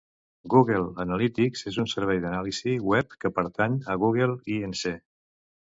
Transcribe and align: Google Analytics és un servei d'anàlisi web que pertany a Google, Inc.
Google 0.53 0.87
Analytics 1.03 1.63
és 1.73 1.77
un 1.85 1.91
servei 1.93 2.23
d'anàlisi 2.25 2.75
web 2.95 3.15
que 3.25 3.35
pertany 3.39 3.79
a 3.97 4.01
Google, 4.07 4.37
Inc. 4.59 4.85